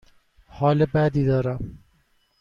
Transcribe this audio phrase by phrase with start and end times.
[0.47, 1.77] حال بدی دارم.